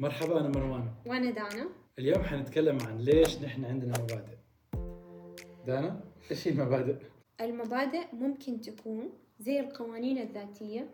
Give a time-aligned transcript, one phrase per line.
[0.00, 0.88] مرحبا أنا مروان.
[1.06, 1.68] وأنا دانا.
[1.98, 4.36] اليوم حنتكلم عن ليش نحن عندنا مبادئ.
[5.66, 6.96] دانا إيش هي المبادئ؟
[7.40, 10.90] المبادئ ممكن تكون زي القوانين الذاتية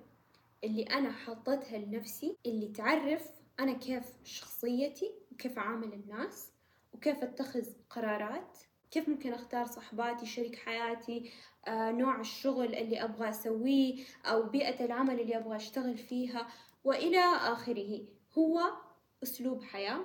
[0.64, 3.30] اللي أنا حاطتها لنفسي اللي تعرف
[3.60, 6.52] أنا كيف شخصيتي وكيف أعامل الناس
[6.94, 8.58] وكيف أتخذ قرارات
[8.90, 11.30] كيف ممكن أختار صحباتي شريك حياتي
[11.68, 16.48] آه، نوع الشغل اللي أبغى أسويه أو بيئة العمل اللي أبغى أشتغل فيها
[16.84, 18.00] وإلى آخره.
[18.38, 18.60] هو
[19.24, 20.00] أسلوب حياة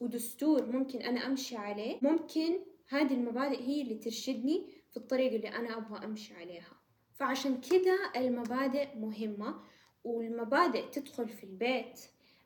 [0.00, 2.58] ودستور ممكن أنا أمشي عليه ممكن
[2.88, 6.72] هذه المبادئ هي اللي ترشدني في الطريق اللي أنا أبغى أمشي عليها.
[7.14, 9.54] فعشان كذا المبادئ مهمة
[10.04, 12.00] والمبادئ تدخل في البيت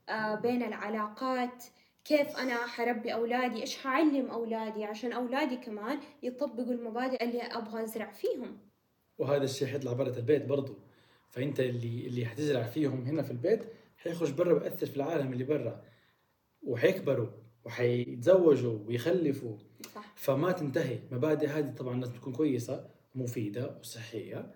[0.08, 1.64] آه، بين العلاقات
[2.04, 8.10] كيف أنا حربي أولادي إيش حعلم أولادي عشان أولادي كمان يطبقوا المبادئ اللي أبغى أزرع
[8.10, 8.58] فيهم.
[9.18, 10.74] وهذا الشيء حيطلع برا البيت برضو.
[11.28, 13.60] فأنت اللي اللي حتزرع فيهم هنا في البيت
[13.98, 15.82] حيخرج برا ويأثر في العالم اللي برا.
[16.66, 17.28] وحيكبروا
[17.64, 19.56] وحيتزوجوا ويخلفوا
[19.94, 20.12] صح.
[20.16, 20.98] فما تنتهي.
[21.12, 24.54] مبادئ هذه طبعا لازم تكون كويسة مفيدة وصحية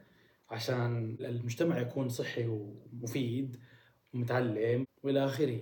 [0.51, 3.57] عشان المجتمع يكون صحي ومفيد
[4.15, 5.61] ومتعلم وإلى آخره.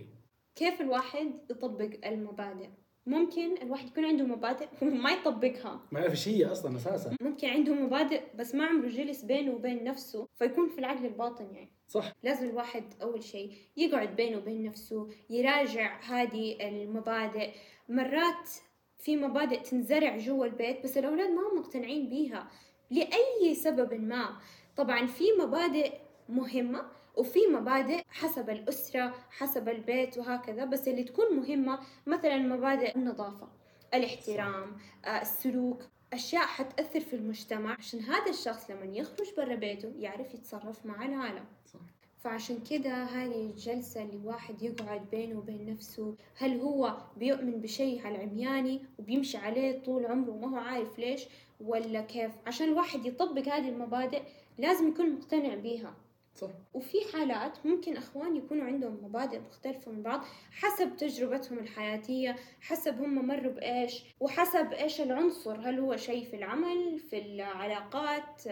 [0.54, 2.68] كيف الواحد يطبق المبادئ؟
[3.06, 5.80] ممكن الواحد يكون عنده مبادئ وما يطبقها.
[5.92, 7.16] ما يعرف إيش هي أصلا أساسا.
[7.20, 11.77] ممكن عنده مبادئ بس ما عمره جلس بينه وبين نفسه فيكون في العقل الباطن يعني.
[11.88, 12.12] صح.
[12.22, 17.50] لازم الواحد أول شيء يقعد بينه وبين نفسه يراجع هذه المبادئ.
[17.88, 18.50] مرات
[18.98, 22.48] في مبادئ تنزرع جوا البيت بس الأولاد ما هم مقتنعين بيها
[22.90, 24.36] لأي سبب ما.
[24.76, 25.92] طبعا في مبادئ
[26.28, 33.48] مهمة وفي مبادئ حسب الأسرة حسب البيت وهكذا بس اللي تكون مهمة مثلا مبادئ النظافة
[33.94, 40.34] الاحترام آه، السلوك أشياء حتأثر في المجتمع عشان هذا الشخص لما يخرج برا بيته يعرف
[40.34, 41.44] يتصرف مع العالم.
[41.66, 41.80] صح.
[42.18, 48.14] فعشان كده هذه الجلسة اللي الواحد يقعد بينه وبين نفسه هل هو بيؤمن بشيء على
[48.16, 51.26] العمياني وبيمشي عليه طول عمره وما هو عارف ليش
[51.60, 54.22] ولا كيف؟ عشان الواحد يطبق هذه المبادئ
[54.58, 55.94] لازم يكون مقتنع بيها.
[56.40, 62.94] صح وفي حالات ممكن أخوان يكونوا عندهم مبادئ مختلفة من بعض حسب تجربتهم الحياتية حسب
[63.00, 68.42] هم مروا بإيش وحسب إيش العنصر هل هو شيء في العمل في العلاقات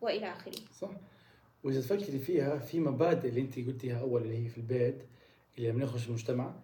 [0.00, 0.54] وإلى آخره.
[0.80, 0.90] صح.
[1.64, 5.02] وإذا تفكري فيها في مبادئ اللي انت قلتيها أول اللي هي في البيت
[5.58, 6.54] اللي لما نخرج المجتمع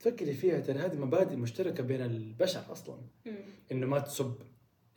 [0.00, 2.96] تفكري فيها ترى هذه مبادئ مشتركة بين البشر أصلا.
[3.26, 3.36] مم.
[3.72, 4.34] إنه ما تسب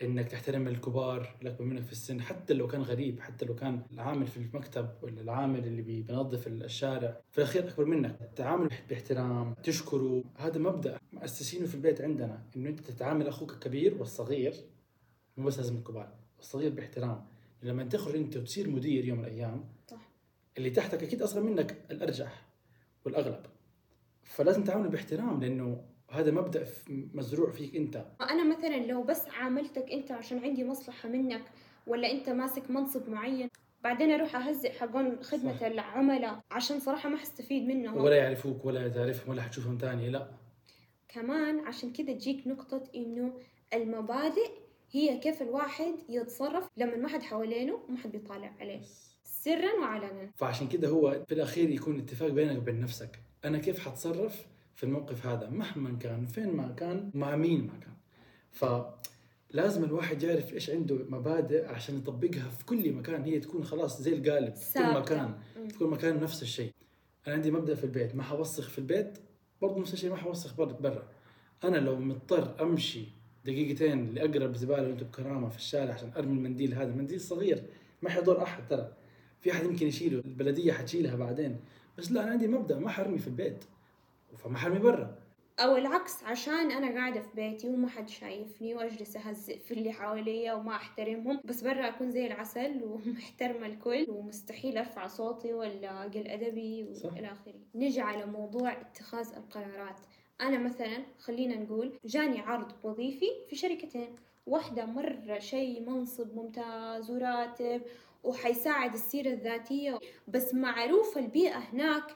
[0.04, 4.28] إنك تحترم الكبار الاكبر منك في السن حتى لو كان غريب حتى لو كان العامل
[4.28, 8.30] في المكتب ولا العامل اللي بي- بينظف الشارع في الأخير أكبر منك.
[8.36, 14.54] تعامل باحترام تشكره هذا مبدأ مؤسسينه في البيت عندنا إنه أنت تتعامل أخوك الكبير والصغير
[15.38, 17.26] مو بس لازم الكبار الصغير باحترام.
[17.64, 20.10] لما تخرج أنت وتصير مدير يوم من الأيام صح.
[20.58, 22.46] اللي تحتك أكيد أصغر منك الأرجح
[23.06, 23.46] والأغلب.
[24.24, 25.82] فلازم تعامله باحترام لأنه
[26.12, 28.06] هذا مبدأ مزروع فيك أنت.
[28.22, 31.42] أنا مثلا لو بس عاملتك أنت عشان عندي مصلحة منك
[31.88, 33.50] ولا أنت ماسك منصب معين
[33.84, 35.64] بعدين أروح أهزئ حقون خدمة صح.
[35.64, 37.98] العملاء عشان صراحة ما حستفيد منهم.
[37.98, 40.28] ولا يعرفوك ولا تعرفهم ولا حتشوفهم تاني لا.
[41.10, 43.34] كمان عشان كذا تجيك نقطة إنه
[43.74, 44.50] المبادئ
[44.92, 48.82] هي كيف الواحد يتصرف لما ما حد حوالينه وما حد بيطالع عليه.
[49.24, 50.32] سرا وعلنا.
[50.36, 53.20] فعشان كده هو في الأخير يكون اتفاق بينك وبين نفسك.
[53.46, 54.46] أنا كيف حتصرف؟
[54.78, 57.94] في الموقف هذا مهما كان فين ما كان مع مين ما كان.
[58.52, 63.24] فلازم الواحد يعرف إيش عنده مبادئ عشان يطبقها في كل مكان.
[63.24, 64.94] هي تكون خلاص زي القالب في كل.
[64.94, 65.36] مكان.
[65.70, 66.72] في كل مكان نفس الشيء.
[67.28, 69.18] أنا عندي مبدأ في البيت ما حوسخ في البيت
[69.62, 71.08] برضه نفس الشيء ما حوسخ برا برا.
[71.64, 73.04] أنا لو مضطر أمشي
[73.46, 77.64] دقيقتين لأقرب زبالة وأنتم بكرامة في الشارع عشان أرمي المنديل هذا منديل صغير
[78.02, 78.94] ما حيضر أحد ترى.
[79.42, 81.60] في أحد يمكن يشيله البلدية حتشيلها بعدين.
[81.98, 83.64] بس لا أنا عندي مبدأ ما حرمي في البيت.
[84.36, 85.28] فما حرمي برا.
[85.60, 90.54] أو العكس عشان أنا قاعدة في بيتي وما حد شايفني وأجلس أهزئ في اللي حواليا
[90.54, 96.94] وما أحترمهم بس برا أكون زي العسل ومحترمة الكل ومستحيل أرفع صوتي ولا أقل أدبي
[96.94, 97.14] صح.
[97.14, 97.60] وإلى آخره.
[97.76, 100.00] نجي على موضوع اتخاذ القرارات.
[100.42, 104.16] أنا مثلا خلينا نقول جاني عرض وظيفي في شركتين.
[104.46, 107.82] واحدة مرة شيء منصب ممتاز وراتب
[108.24, 112.16] وحيساعد السيرة الذاتية بس معروف البيئة هناك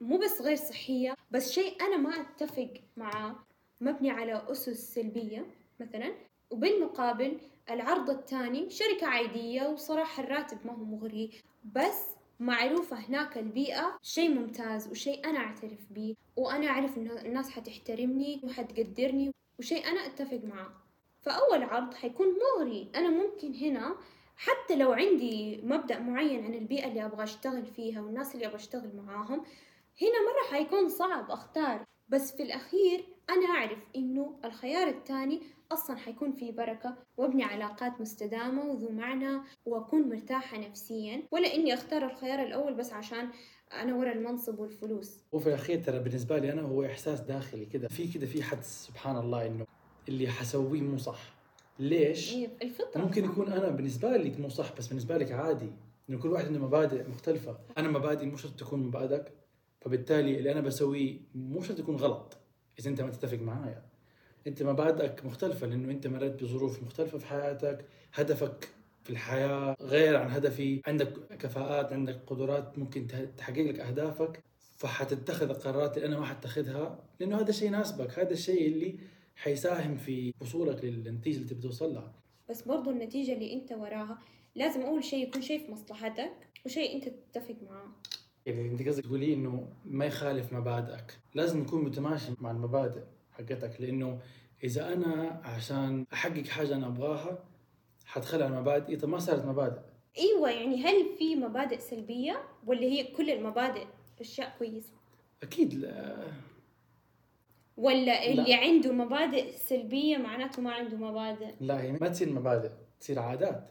[0.00, 3.36] مو بس غير صحية بس شيء أنا ما أتفق معاه
[3.80, 5.46] مبني على أسس سلبية
[5.80, 6.12] مثلا.
[6.50, 7.38] وبالمقابل
[7.70, 11.30] العرض الثاني شركة عادية وصراحة الراتب ما هو مغري
[11.74, 12.02] بس
[12.40, 19.32] معروفة هناك البيئة شيء ممتاز وشيء أنا أعترف به وأنا أعرف إنه الناس حتحترمني وحتقدرني
[19.58, 20.72] وشيء أنا أتفق معاه.
[21.20, 22.88] فأول عرض حيكون مغري.
[22.94, 23.96] أنا ممكن هنا
[24.36, 28.96] حتى لو عندي مبدأ معين عن البيئة اللي أبغى أشتغل فيها والناس اللي أبغى أشتغل
[28.96, 29.44] معاهم
[30.02, 35.40] هنا مرة حيكون صعب أختار بس في الأخير أنا أعرف إنه الخيار الثاني
[35.72, 41.22] أصلا حيكون فيه بركة وأبني علاقات مستدامة وذو معنى وأكون مرتاحة نفسيا.
[41.30, 43.28] ولا إني أختار الخيار الأول بس عشان
[43.72, 45.18] أنا ورا المنصب والفلوس.
[45.32, 47.88] وفي الأخير ترى بالنسبة لي أنا هو إحساس داخلي كده.
[47.88, 49.66] في كده في حدس سبحان الله إنه
[50.08, 51.34] اللي حسويه مو صح.
[51.78, 55.72] ليش؟ إيه، الفطرة ممكن؟ يكون أنا بالنسبة لي مو صح بس بالنسبة لك عادي.
[56.10, 57.58] إنه كل واحد عنده مبادئ مختلفة.
[57.78, 59.39] أنا مبادئي مو شرط تكون مبادئك.
[59.80, 62.36] فبالتالي اللي أنا بسويه مو شرط يكون غلط
[62.78, 63.82] إذا أنت ما تتفق معايا.
[64.46, 67.84] أنت مبادئك مختلفة لأنه أنت مريت بظروف مختلفة في حياتك
[68.14, 68.68] هدفك
[69.04, 70.82] في الحياة غير عن هدفي.
[70.86, 73.06] عندك كفاءات عندك قدرات ممكن
[73.36, 74.42] تحقق لك أهدافك
[74.76, 78.18] فحتتخذ القرارات اللي أنا ما حتخذها لأنه هذا الشيء يناسبك.
[78.18, 78.98] هذا الشيء اللي
[79.36, 82.12] حيساهم في وصولك للنتيجة اللي تبي توصل لها.
[82.50, 84.18] بس برضو النتيجة اللي أنت وراها
[84.54, 86.32] لازم أول شيء يكون شيء في مصلحتك
[86.66, 87.88] وشيء أنت تتفق معاه.
[88.46, 91.18] يعني انت قصدك تقولي إنه ما يخالف مبادئك.
[91.34, 93.02] لازم نكون متماشي مع المبادئ
[93.32, 94.18] حقتك لأنه
[94.64, 97.44] إذا أنا عشان أحقق حاجة أنا أبغاها
[98.06, 99.80] حتخلى عن مبادئي طب ما صارت مبادئ.
[100.18, 103.84] أيوة يعني هل في مبادئ سلبية ولا هي كل المبادئ
[104.20, 104.92] أشياء كويسة؟
[105.42, 106.26] أكيد لا.
[107.76, 112.70] ولا اللي عنده مبادئ سلبية معناته ما عنده مبادئ؟ لا هي ما تصير مبادئ
[113.00, 113.70] تصير عادات.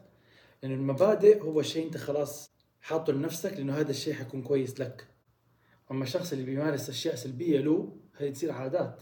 [0.63, 2.51] لأنه المبادئ هو شيء أنت خلاص
[2.89, 5.07] حاطه لنفسك لأنه هذا الشيء حيكون كويس لك.
[5.91, 9.01] أما الشخص اللي بيمارس أشياء سلبية له هذه تصير عادات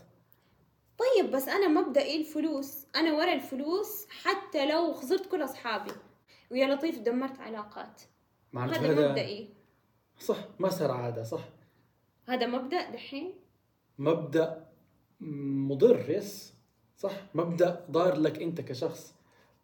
[0.98, 5.92] طيب بس أنا مبدئي الفلوس أنا ورا الفلوس حتى لو خسرت كل أصحابي.
[6.52, 8.02] ويا لطيف دمرت علاقات.
[8.56, 9.50] هذا مبدئي.
[10.20, 11.50] صح ما صار عادة صح.
[12.28, 13.34] هذا مبدأ دحين؟
[13.98, 14.68] مبدأ
[15.70, 16.54] مضر يس.
[16.98, 19.17] صح مبدأ ضار لك أنت كشخص.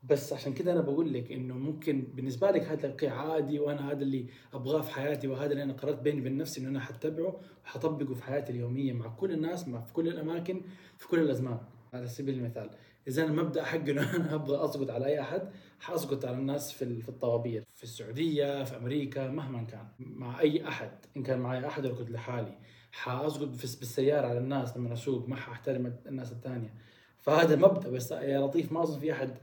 [0.04, 4.02] بس عشان كده أنا بقول لك إنه ممكن بالنسبة لك هذا الشيء عادي وأنا هذا
[4.02, 8.14] اللي أبغاه في حياتي وهذا اللي أنا قررت بيني وبين نفسي إنه أنا حتبعه وحطبقه
[8.14, 10.62] في حياتي اليومية مع كل الناس مع في كل الأماكن
[10.98, 11.58] في كل الأزمان.
[11.94, 12.70] على سبيل المثال
[13.08, 17.10] إذا المبدا حقي إنه أنا أبغى أسقط على أي أحد حأسقط على الناس في في
[17.10, 17.64] الطوابير.
[17.76, 19.88] في السعودية في أمريكا مهما كان.
[20.00, 20.92] مع أي أحد.
[21.18, 22.58] إن كان معي أحد ولا كنت لحالي.
[22.92, 26.74] حأسقط بالسيارة على الناس لما أسوق ما حأحترم الناس الثانية.
[27.22, 29.38] فهذا مبدأ بس يا لطيف ما أظن في أحد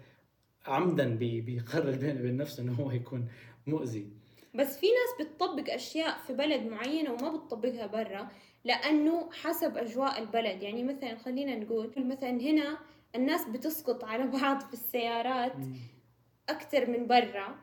[0.67, 3.29] عمدا بي- بيقرر بينه وبين نفسه إنه هو يكون
[3.67, 4.07] مؤذي.
[4.55, 8.29] بس في ناس بتطبق أشياء في بلد معينة وما بتطبقها برا
[8.65, 10.63] لأنه حسب أجواء البلد.
[10.63, 12.79] يعني مثلا خلينا نقول مثلا هنا
[13.15, 15.53] الناس بتسقط على بعض في السيارات
[16.49, 17.59] أكثر من برا.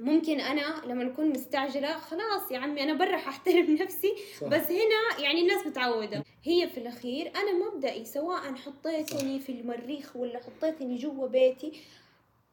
[0.00, 4.14] ممكن أنا لما أكون مستعجلة خلاص يا عمي أنا برا ححترم نفسي.
[4.40, 4.46] صح.
[4.48, 6.24] بس هنا يعني الناس متعودة.
[6.42, 11.72] هي في الأخير أنا مبدئي سواء حطيتني في المريخ ولا حطيتني جوا بيتي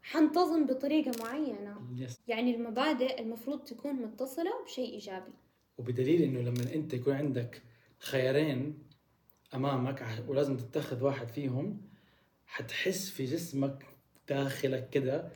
[0.04, 1.82] حنتظم بطريقة معينة.
[1.96, 5.32] يس يعني المبادئ المفروض تكون متصلة بشيء إيجابي.
[5.78, 7.62] وبدليل إنه لما أنت يكون عندك
[8.00, 8.78] خيارين
[9.54, 11.82] أمامك ولازم تتخذ واحد فيهم
[12.48, 13.86] حتحس في جسمك
[14.30, 15.30] داخلك كده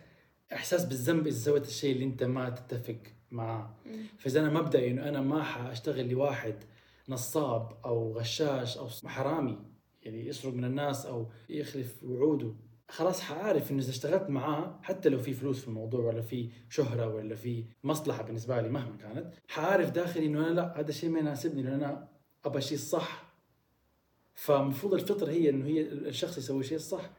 [0.54, 2.98] إحساس بالذنب إذا سويت الشيء اللي أنت ما تتفق
[3.32, 3.76] معاه.
[4.18, 6.56] فإذا أنا مبدئي إنه أنا ما حأشتغل لواحد
[7.10, 9.58] نصاب أو غشاش أو حرامي
[10.04, 12.54] يعني يسرق من الناس أو يخلف وعوده
[12.90, 17.08] خلاص حعرف إنه إذا اشتغلت معاه حتى لو في فلوس في الموضوع ولا في شهرة
[17.08, 21.20] ولا في مصلحة بالنسبة لي مهما كانت حعرف داخلي إنه أنا لا هذا الشيء ما
[21.20, 22.08] يناسبني لأنه أنا
[22.46, 23.34] أبغى الشيء الصح
[24.34, 27.10] فمفروض الفطرة هي إنه هي الشخص يسوي الشيء الصح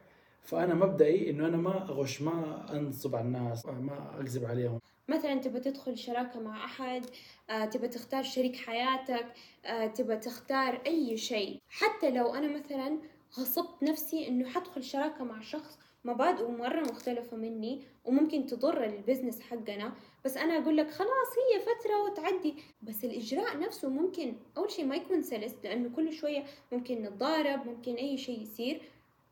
[0.41, 4.79] فأنا مبدئي إنه أنا ما أغش ما أنصب على الناس ما أكذب عليهم.
[5.07, 7.05] مثلا تبى تدخل شراكة مع أحد
[7.49, 9.25] آه، تبى تختار شريك حياتك
[9.65, 11.59] آه، تبى تختار أي شيء.
[11.69, 12.97] حتى لو أنا مثلا
[13.39, 19.93] غصبت نفسي إنه حدخل شراكة مع شخص مبادئه مرة مختلفة مني وممكن تضر البزنس حقنا
[20.25, 22.55] بس أنا أقول لك خلاص هي فترة وتعدي.
[22.81, 27.95] بس الإجراء نفسه ممكن أول شيء ما يكون سلس لأنه كل شوية ممكن نتضارب ممكن
[27.95, 28.81] أي شيء يصير.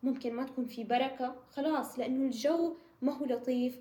[0.04, 3.80] ممكن ما تكون في بركة خلاص لأنه الجو ما هو لطيف.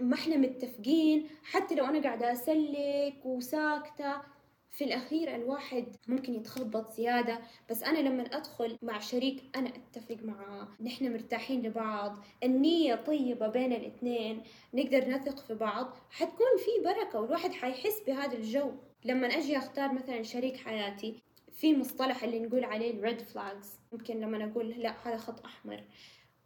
[0.00, 1.26] ما إحنا متفقين.
[1.42, 4.22] حتى لو أنا قاعدة أسلك وساكتة
[4.70, 7.40] في الأخير الواحد ممكن يتخبط زيادة.
[7.70, 10.68] بس أنا لما أدخل مع شريك أنا أتفق معاه.
[10.80, 12.18] نحن مرتاحين لبعض.
[12.42, 14.42] النية طيبة بين الاثنين.
[14.74, 15.94] نقدر نثق في بعض.
[16.10, 18.70] حتكون في بركة والواحد حيحس بهذا الجو.
[19.04, 21.25] لما أجي أختار مثلا شريك حياتي
[21.56, 25.84] في مصطلح اللي نقول عليه الريد فلاجز ممكن لما أقول لا هذا خط أحمر.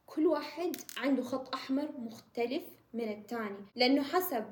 [0.07, 2.63] كل واحد عنده خط أحمر مختلف
[2.95, 4.45] من التاني لأنه حسب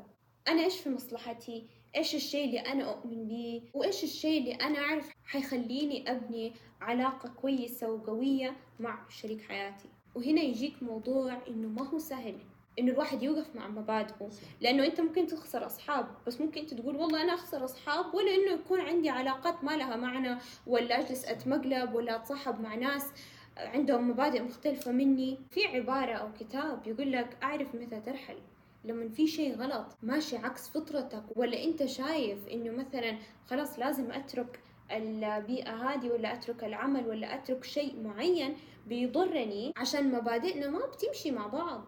[0.48, 5.10] أنا إيش في مصلحتي إيش الشيء اللي أنا أؤمن به وإيش الشيء اللي أنا أعرف
[5.24, 9.88] حيخليني أبني علاقة كويسة وقوية مع شريك حياتي.
[10.14, 12.38] وهنا يجيك موضوع إنه ما هو سهل.
[12.78, 14.30] إنه الواحد يوقف مع مبادئه.
[14.60, 18.52] لأنه أنت ممكن تخسر أصحاب بس ممكن أنت تقول والله أنا أخسر أصحاب ولا إنه
[18.52, 23.12] يكون عندي علاقات ما لها معنى ولا أجلس أتمقلب ولا أتصاحب مع ناس
[23.56, 25.38] عندهم مبادئ مختلفة مني.
[25.50, 28.38] في عبارة أو كتاب يقول لك أعرف متى ترحل.
[28.84, 31.24] لما في شيء غلط ماشي عكس فطرتك.
[31.36, 37.64] ولا أنت شايف إنه مثلا خلاص لازم أترك البيئة هذه ولا أترك العمل ولا أترك
[37.64, 38.56] شيء معين
[38.86, 41.84] بيضرني عشان مبادئنا ما بتمشي مع بعض.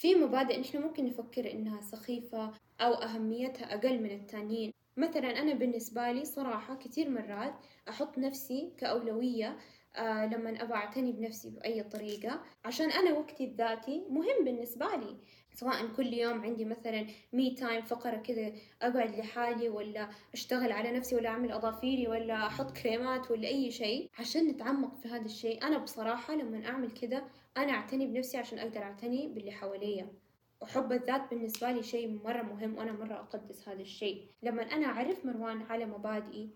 [0.00, 4.72] في مبادئ نحن ممكن نفكر إنها سخيفة أو أهميتها أقل من التانيين.
[4.96, 7.54] مثلا أنا بالنسبة لي صراحة كثير مرات
[7.88, 9.56] أحط نفسي كأولوية
[9.96, 15.16] آه لما أبغى أعتني بنفسي بأي طريقة عشان أنا وقتي الذاتي مهم بالنسبة لي.
[15.54, 18.52] سواء كل يوم عندي مثلا me time فقرة كذا
[18.82, 24.10] أقعد لحالي ولا أشتغل على نفسي ولا أعمل أظافيري ولا أحط كريمات ولا أي شيء.
[24.18, 27.22] عشان نتعمق في هذا الشيء أنا بصراحة لما أعمل كذا
[27.56, 30.12] أنا أعتني بنفسي عشان أقدر أعتني باللي حواليا.
[30.60, 34.26] وحب الذات بالنسبة لي شيء مرة مهم وأنا مرة أقدس هذا الشيء.
[34.42, 36.50] لما أنا أعرف مروان على مبادئي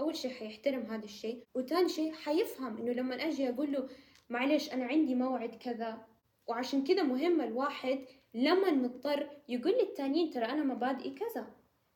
[0.00, 1.44] أول شيء حيحترم هذا الشيء.
[1.54, 3.88] وثاني شيء حيفهم إنه لما أجي أقول له
[4.28, 6.06] معلش أنا عندي موعد كذا.
[6.46, 7.98] وعشان كذا مهم الواحد
[8.34, 11.46] لما نضطر يقول للتانيين ترى أنا مبادئي كذا.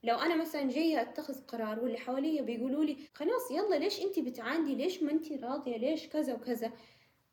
[0.02, 4.74] لو أنا مثلا جاية أتخذ قرار واللي حواليا بيقولوا لي خلاص يلا ليش أنت بتعاندي؟
[4.74, 6.72] ليش ما أنت راضية؟ ليش كذا وكذا؟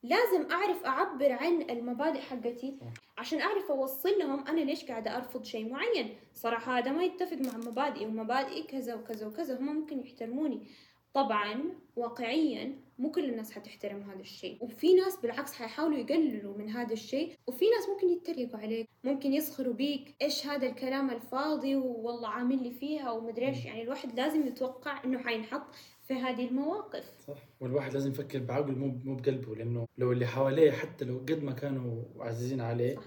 [0.03, 2.79] لازم أعرف أعبر عن المبادئ حقتي
[3.17, 6.15] عشان أعرف أوصل لهم أنا ليش قاعدة أرفض شيء معين.
[6.33, 10.67] صراحة هذا ما يتفق مع مبادئي ومبادئي كذا وكذا وكذا هم ممكن يحترموني.
[11.13, 11.63] طبعا
[11.95, 14.57] واقعيا مو كل الناس حتحترم هذا الشيء.
[14.63, 19.73] وفي ناس بالعكس حيحاولوا يقللوا من هذا الشيء وفي ناس ممكن يتريقوا عليك ممكن يسخروا
[19.73, 23.65] بيك إيش هذا الكلام الفاضي والله عامل لي فيها ومدري إيش.
[23.65, 25.75] يعني الواحد لازم يتوقع إنه حينحط
[26.07, 27.13] في هذه المواقف.
[27.27, 27.37] صح.
[27.59, 31.51] والواحد لازم يفكر بعقله مو مو بقلبه لأنه لو اللي حواليه حتى لو قد ما
[31.51, 33.03] كانوا عزيزين عليه صح.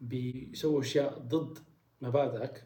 [0.00, 1.58] بيسووا أشياء ضد
[2.00, 2.64] مبادئك.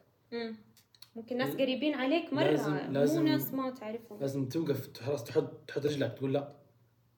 [1.19, 4.21] ممكن ناس قريبين عليك مرة لازم- لازم- مو ناس ما تعرفهم.
[4.21, 6.53] لازم توقف خلاص تحط تحط رجلك تقول لا.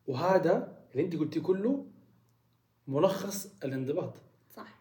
[0.07, 1.87] وهذا اللي انت قلتيه كله
[2.89, 4.15] ملخص الانضباط.
[4.57, 4.81] صح.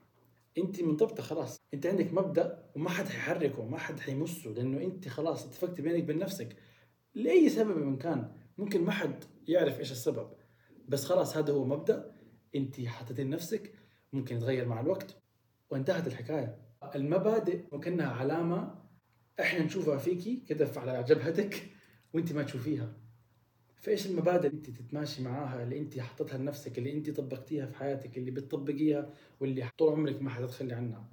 [0.57, 1.57] انت منضبطه خلاص.
[1.73, 6.19] انت عندك مبدأ وما حد حيحركه ما حد حيمسه لأنه انت خلاص اتفقت بينك وبين
[6.19, 6.55] نفسك.
[7.15, 10.29] لأي سبب من كان ممكن ما حد يعرف إيش السبب.
[10.87, 12.15] بس خلاص هذا هو مبدأ.
[12.55, 13.73] انت حطيتيه لنفسك
[14.13, 15.15] ممكن يتغير مع الوقت.
[15.69, 16.57] وانتهت الحكاية.
[16.95, 18.78] المبادئ وكأنها علامة
[19.39, 21.69] إحنا نشوفها فيكي كده على جبهتك
[22.13, 22.93] وانت ما تشوفيها.
[23.75, 28.17] فايش المبادئ اللي انت تتماشي معاها اللي انت حطيتها لنفسك اللي انت طبقتيها في حياتك
[28.17, 31.03] اللي بتطبقيها واللي طول عمرك ما حتتخلي عنها؟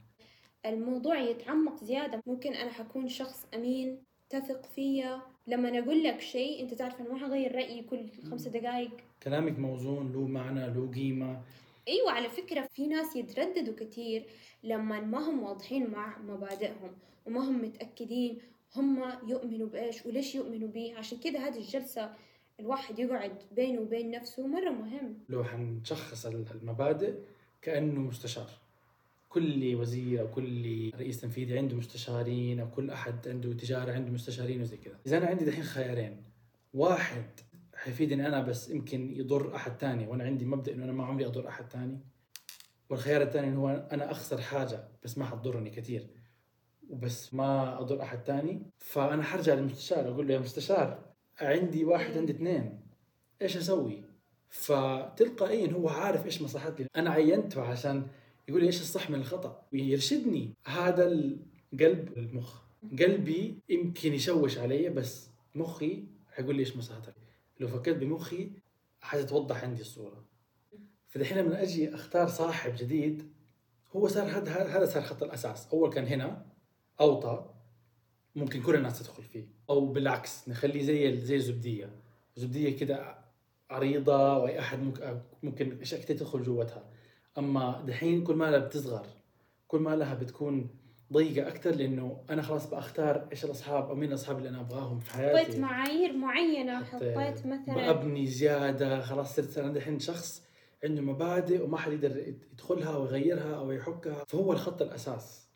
[0.66, 2.20] الموضوع يتعمق زيادة.
[2.26, 3.98] ممكن أنا حكون شخص أمين
[4.30, 5.22] تثق فيا.
[5.46, 8.90] لما أقول لك شيء أنت تعرف أنا ما حغير رأيي كل خمسة دقائق
[9.22, 11.42] كلامك موزون له معنى له قيمة.
[11.88, 14.26] أيوه على فكرة في ناس يترددوا كثير
[14.62, 16.92] لما ما هم واضحين مع مبادئهم
[17.26, 18.38] وما هم متأكدين
[18.76, 22.14] هم يؤمنوا بإيش وليش يؤمنوا به عشان كذا هذه الجلسة
[22.60, 25.18] الواحد يقعد بينه وبين نفسه مرة مهم.
[25.28, 27.14] لو حنشخص المبادئ
[27.62, 28.50] كأنه مستشار.
[29.28, 34.60] كل وزير أو كل رئيس تنفيذي عنده مستشارين أو كل أحد عنده تجارة عنده مستشارين
[34.60, 34.98] وزي كذا.
[35.06, 36.22] إذا أنا عندي دحين خيارين
[36.74, 37.24] واحد
[37.86, 40.06] حيفيدني أنا بس يمكن يضر أحد تاني.
[40.06, 42.00] وأنا عندي مبدأ إنه أنا ما عمري أضر أحد تاني.
[42.90, 46.06] والخيار الثاني هو أنا أخسر حاجة بس ما حتضرني كثير
[46.88, 48.62] وبس ما أضر أحد تاني.
[48.78, 51.04] فأنا حرجع للمستشار أقول له يا مستشار
[51.40, 52.80] عندي واحد عندي اثنين.
[53.42, 54.04] إيش أسوي؟
[54.48, 56.86] فتلقائيا هو عارف إيش مصلحتي.
[56.96, 58.06] أنا عينته عشان
[58.48, 59.62] يقول لي إيش الصح من الخطأ.
[59.72, 62.62] ويرشدني هذا القلب المخ.
[62.98, 67.25] قلبي يمكن يشوش علي بس مخي حيقول لي إيش مصلحتك.
[67.60, 68.50] لو فكرت بمخي
[69.00, 70.24] حتتوضح عندي الصورة.
[71.08, 73.32] فدحين لما أجي أختار صاحب جديد
[73.96, 75.68] هو صار هذا هذا صار خط الأساس.
[75.72, 76.46] أول كان هنا
[77.00, 77.54] أوطى
[78.36, 79.48] ممكن كل الناس تدخل فيه.
[79.70, 81.90] أو بالعكس نخليه زي زي الزبديه
[82.36, 83.18] زبدية كده
[83.70, 84.78] عريضة وأي أحد
[85.42, 86.84] ممكن كثير تدخل جوتها
[87.38, 89.06] أما دحين كل ما لها بتصغر
[89.68, 90.70] كل ما لها بتكون
[91.12, 95.10] ضيقة أكثر لأنه أنا خلاص بختار إيش الأصحاب أو مين الأصحاب اللي أنا أبغاهم في
[95.10, 95.44] حياتي.
[95.44, 100.42] حطيت معايير معينة حطيت مثلا ابني زيادة خلاص صرت أنا دحين شخص
[100.84, 104.24] عنده مبادئ وما حد يقدر يدخلها ويغيرها أو يحكها.
[104.24, 105.48] فهو الخط الأساس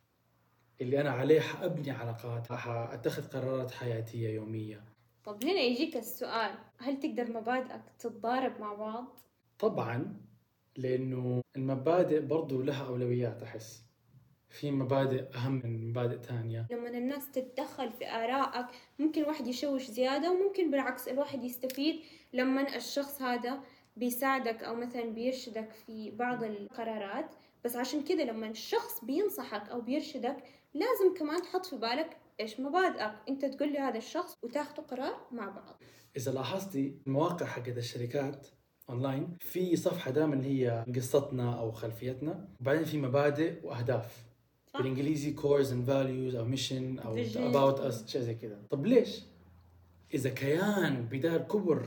[0.81, 4.85] اللي أنا عليه حأبني علاقات حاتخذ قرارات حياتية يومية.
[5.25, 9.19] طب هنا يجيك السؤال هل تقدر مبادئك تتضارب مع بعض؟
[9.59, 10.17] طبعا
[10.77, 13.90] لأنه المبادئ برضو لها أولويات أحس.
[14.51, 16.67] في مبادئ أهم من مبادئ ثانية.
[16.71, 18.67] لما الناس تتدخل في آرائك
[18.99, 22.01] ممكن الواحد يشوش زيادة وممكن بالعكس الواحد يستفيد.
[22.33, 23.61] لما الشخص هذا
[23.97, 30.37] بيساعدك أو مثلا بيرشدك في بعض القرارات بس عشان كذا لما الشخص بينصحك أو بيرشدك
[30.75, 33.13] لازم كمان تحط في بالك إيش مبادئك.
[33.29, 35.83] أنت تقول لهذا الشخص وتاخذوا قرار مع بعض.
[36.17, 38.49] إذا لاحظتي المواقع حقت الشركات
[38.91, 44.30] اونلاين في صفحة دائما هي قصتنا أو خلفيتنا وبعدين في مبادئ وأهداف.
[44.75, 47.17] بالإنجليزي goals and values أو mission أو.
[47.37, 49.23] about us شيء زي كذا طب ليش
[50.15, 51.87] إذا كيان بدا الكبر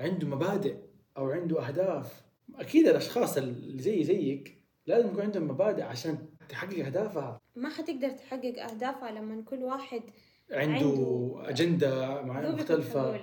[0.00, 0.76] عنده مبادئ
[1.16, 2.22] أو عنده أهداف
[2.54, 8.62] أكيد الأشخاص اللي زيي زيك لازم يكون عندهم مبادئ عشان تحقق أهدافها ما حتقدر تحقق
[8.62, 10.02] أهدافها لما كل واحد
[10.50, 13.14] عنده, عنده اجنده مختلفة.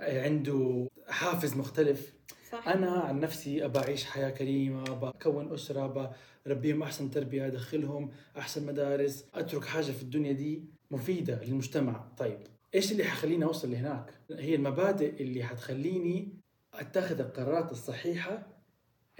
[0.00, 0.24] أيوة.
[0.24, 2.12] عنده حافز مختلف
[2.52, 6.08] صح أنا عن نفسي ابى أعيش حياة كريمة ابى أكون أسرة ابى
[6.46, 12.08] اربيهم أحسن تربية أدخلهم أحسن مدارس أترك حاجة في الدنيا دي مفيدة للمجتمع.
[12.18, 12.38] طيب
[12.74, 16.28] إيش اللي حخليني أوصل لهناك؟ هي المبادئ اللي حتخليني
[16.74, 18.46] أتخذ القرارات الصحيحة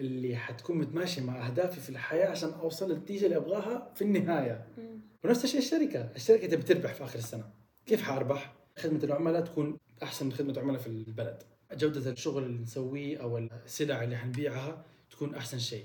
[0.01, 4.67] اللي حتكون متماشية مع أهدافي في الحياة عشان أوصل للنتيجة اللي أبغاها في النهاية.
[4.79, 5.01] مم.
[5.25, 7.45] ونفس الشيء الشركة، الشركة تبي تربح في آخر السنة،
[7.87, 11.43] كيف حأربح؟ خدمة العملاء تكون أحسن خدمة عملاء في البلد،
[11.75, 15.85] جودة الشغل اللي نسويه أو السلع اللي حنبيعها تكون أحسن شيء،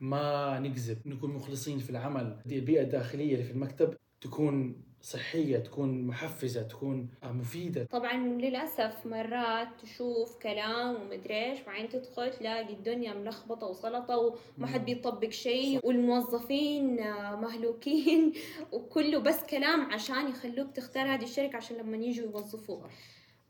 [0.00, 6.06] ما نكذب، نكون مخلصين في العمل، دي البيئة الداخلية اللي في المكتب تكون صحية، تكون
[6.06, 13.66] محفزة، تكون مفيدة، طبعا للأسف مرات تشوف كلام ومدري إيش بعدين تدخل تلاقي الدنيا ملخبطة
[13.66, 14.16] وسلطة
[14.58, 16.96] وما حد بيطبق شيء والموظفين
[17.40, 18.32] مهلوكين
[18.72, 22.86] وكله بس كلام عشان يخلوك تختار هذه الشركة عشان لما يجوا يوظفوك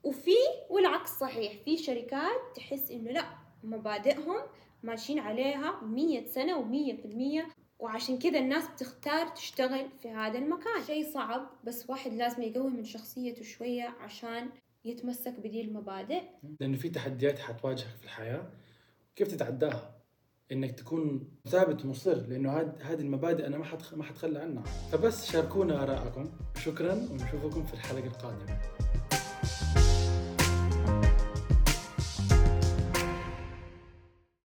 [0.03, 0.37] وفي
[0.71, 3.25] والعكس صحيح في شركات تحس إنه لأ
[3.63, 4.37] مبادئهم
[4.83, 10.85] ماشيين عليها مية سنة ومية في المية وعشان كذا الناس بتختار تشتغل في هذا المكان.
[10.87, 14.49] شيء صعب بس واحد لازم يقوي من شخصيته شوية عشان
[14.85, 16.23] يتمسك بدي المبادئ.
[16.61, 18.51] لأنه في تحديات حتواجهك في الحياة
[19.17, 20.03] كيف تتعداها؟
[20.53, 23.95] إنك تكون ثابت ومصر لأنه هاد هذه المبادئ أنا ما حتخ...
[23.95, 24.63] ما حتخلى عنها.
[24.63, 26.31] فبس شاركونا آرائكم.
[26.65, 28.59] شكرا ونشوفكم في الحلقة القادمة.